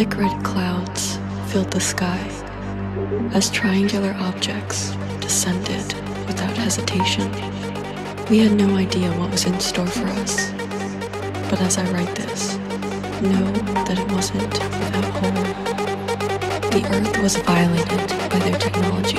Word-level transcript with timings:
Thick 0.00 0.16
red 0.16 0.42
clouds 0.42 1.18
filled 1.48 1.70
the 1.72 1.78
sky 1.78 2.18
as 3.34 3.50
triangular 3.50 4.16
objects 4.18 4.92
descended 5.20 5.92
without 6.26 6.56
hesitation. 6.56 7.30
We 8.30 8.38
had 8.38 8.52
no 8.52 8.76
idea 8.76 9.12
what 9.18 9.30
was 9.30 9.44
in 9.44 9.60
store 9.60 9.86
for 9.86 10.06
us, 10.24 10.52
but 11.50 11.60
as 11.60 11.76
I 11.76 11.84
write 11.92 12.14
this, 12.16 12.56
know 13.20 13.44
that 13.84 13.98
it 13.98 14.10
wasn't 14.12 14.50
without 14.50 15.04
horror. 15.20 15.52
The 16.70 16.82
Earth 16.94 17.22
was 17.22 17.36
violated 17.36 18.08
by 18.30 18.38
their 18.38 18.58
technology, 18.58 19.18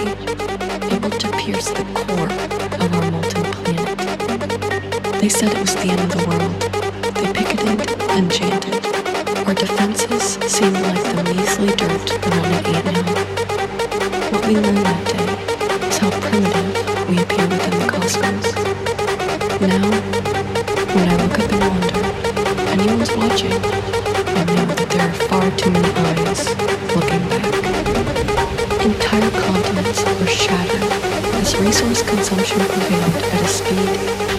able 0.95 1.11
to 1.11 1.31
pierce 1.37 1.69
the 1.69 1.85
core 1.93 2.31
of 2.81 2.91
our 2.95 3.11
molten 3.11 3.43
planet. 3.43 5.21
They 5.21 5.29
said 5.29 5.51
it 5.51 5.59
was 5.61 5.75
the 5.75 5.91
end 5.91 5.99
of 5.99 6.09
the 6.09 6.27
world. 6.27 6.59
They 7.13 7.31
picketed 7.33 8.01
and 8.09 8.31
chanted. 8.31 8.90
Our 9.51 9.55
defenses 9.55 10.39
seemed 10.47 10.79
like 10.79 11.03
the 11.03 11.23
measly 11.25 11.75
dirt 11.75 12.09
around 12.23 12.55
an 12.55 12.65
anthill. 12.71 13.03
What 14.31 14.47
we 14.47 14.55
learned 14.55 14.77
that 14.77 15.03
day 15.11 15.27
is 15.89 15.97
how 15.97 16.09
primitive 16.23 16.71
we 17.09 17.19
appear 17.19 17.47
within 17.51 17.75
the 17.75 17.87
cosmos. 17.91 18.47
Now, 19.59 19.91
when 20.95 21.07
I 21.09 21.15
look 21.19 21.35
up 21.35 21.51
and 21.51 21.63
wonder, 21.67 21.99
anyone's 22.71 23.11
watching, 23.11 23.51
I 23.51 24.43
know 24.55 24.71
that 24.71 24.87
there 24.87 25.03
are 25.03 25.15
far 25.27 25.43
too 25.59 25.69
many 25.69 25.91
eyes 25.99 26.47
looking 26.95 27.23
back. 27.27 27.51
Entire 28.79 29.31
continents 29.35 29.99
were 30.15 30.27
shattered 30.27 30.83
as 31.43 31.57
resource 31.57 32.03
consumption 32.03 32.59
prevailed 32.71 33.15
at 33.35 33.41
a 33.43 33.47
speed 33.49 34.30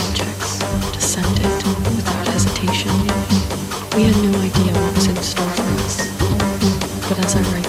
objects, 0.00 0.58
descended 0.92 1.56
without 1.96 2.26
hesitation. 2.28 2.92
We 3.96 4.04
had 4.04 4.16
no 4.22 4.38
idea 4.40 4.72
what 4.72 4.94
was 4.94 5.06
in 5.06 5.16
store 5.16 5.48
for 5.50 5.62
us, 5.84 5.96
but 7.08 7.18
as 7.24 7.36
I 7.36 7.59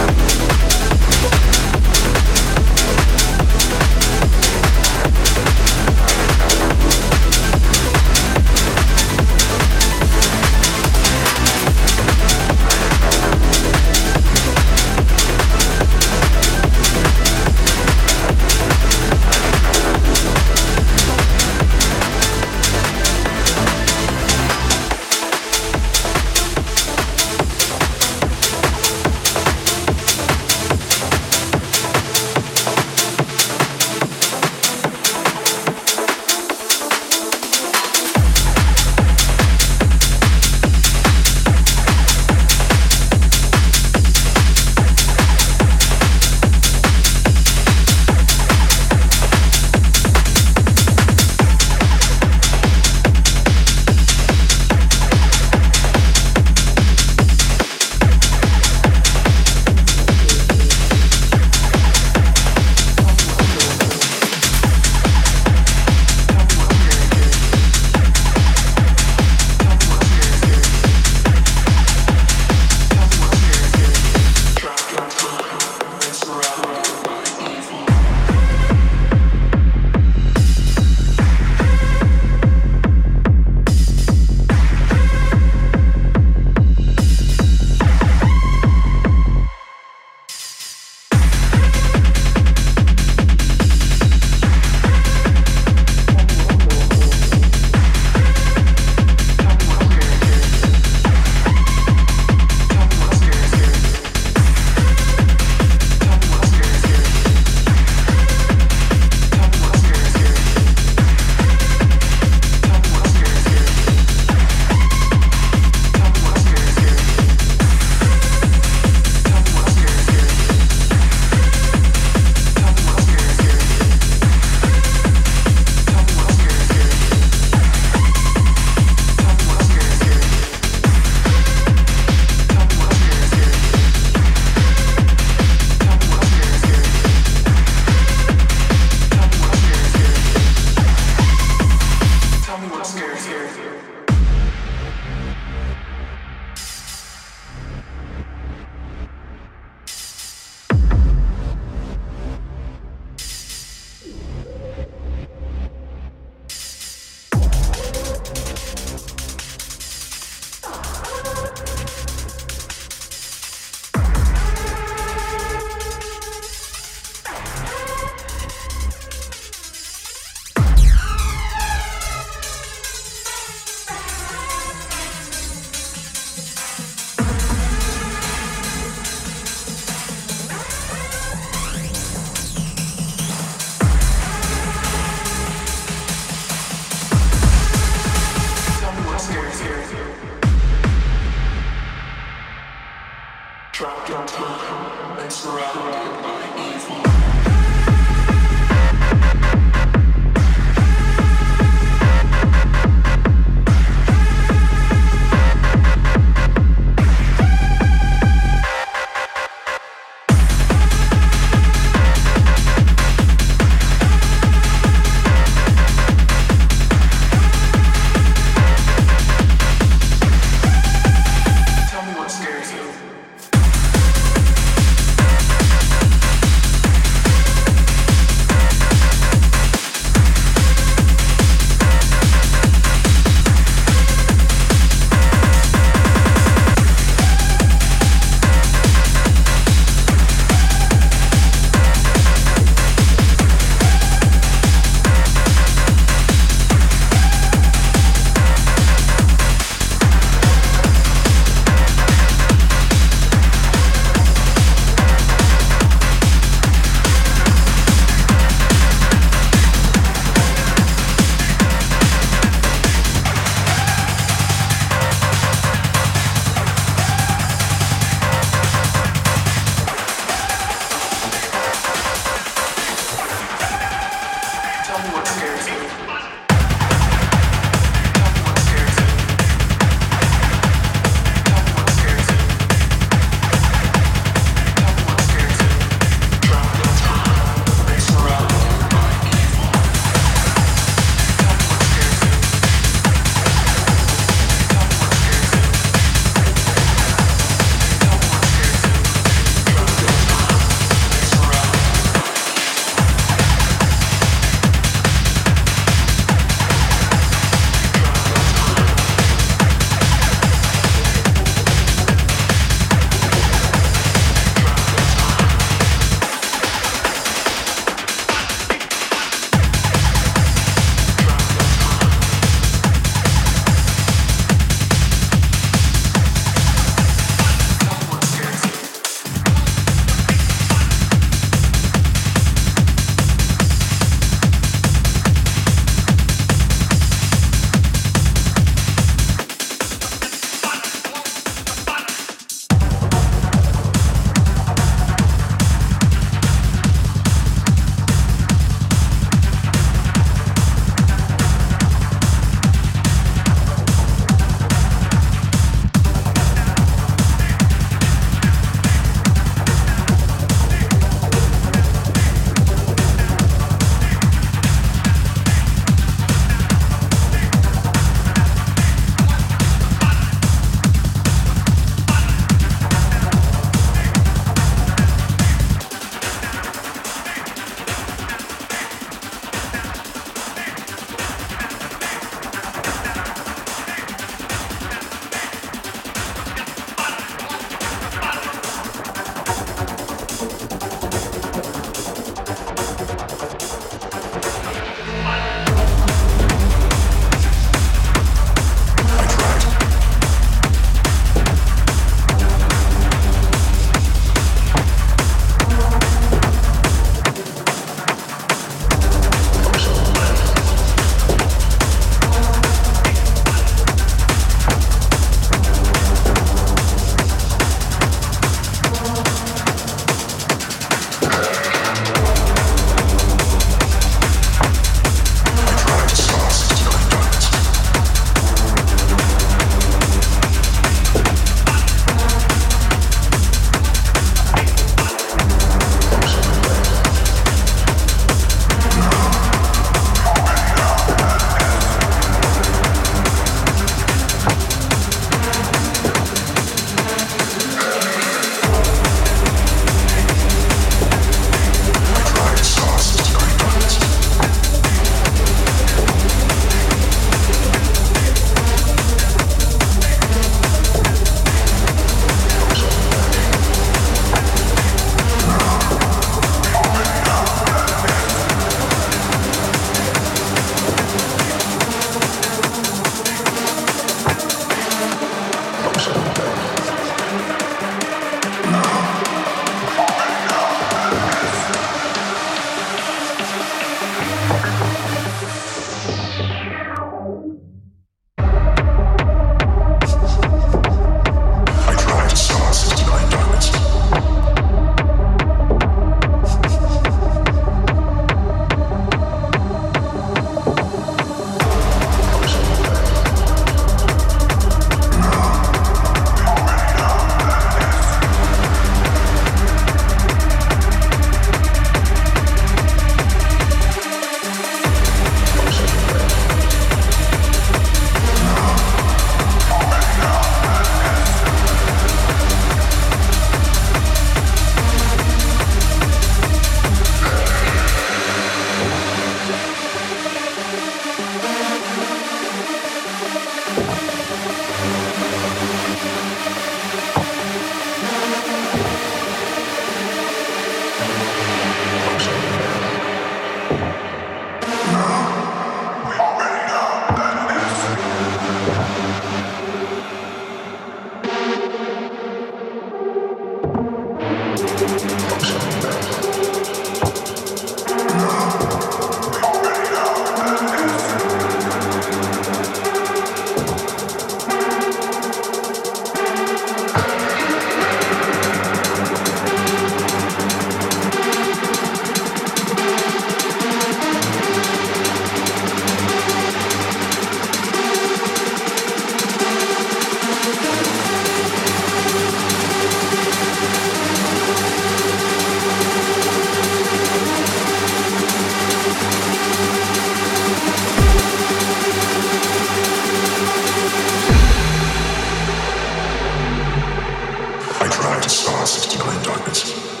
tried 598.01 598.23
to 598.23 598.29
solace 598.29 598.77
its 598.77 598.95
dwelling 598.95 599.21
darkness. 599.21 600.00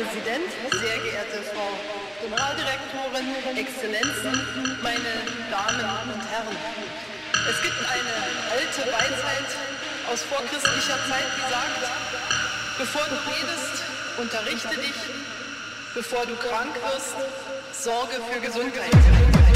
Präsident, 0.00 0.48
sehr 0.80 0.98
geehrte 0.98 1.42
Frau 1.52 1.76
Generaldirektorin, 2.22 3.54
Exzellenzen, 3.54 4.32
meine 4.82 5.12
Damen 5.50 6.14
und 6.14 6.22
Herren. 6.30 6.56
Es 7.46 7.60
gibt 7.60 7.76
eine 7.84 8.16
alte 8.50 8.92
Weisheit 8.92 9.50
aus 10.10 10.22
vorchristlicher 10.22 10.96
Zeit, 11.06 11.28
die 11.36 11.52
sagt, 11.52 11.84
bevor 12.78 13.02
du 13.08 13.16
redest, 13.28 13.84
unterrichte 14.16 14.80
dich, 14.80 14.96
bevor 15.94 16.24
du 16.24 16.34
krank 16.36 16.74
wirst, 16.82 17.16
sorge 17.72 18.16
für 18.32 18.40
Gesundheit. 18.40 19.49